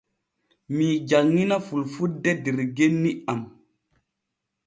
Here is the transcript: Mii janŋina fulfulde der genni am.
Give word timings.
Mii 0.75 0.95
janŋina 1.09 1.57
fulfulde 1.67 2.31
der 2.43 2.57
genni 2.79 3.11
am. 3.33 3.41